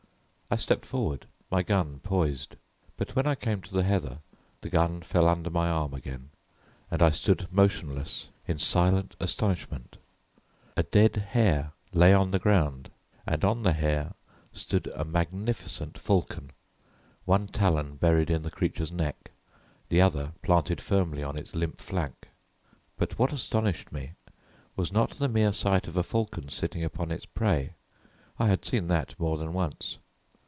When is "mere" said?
25.29-25.53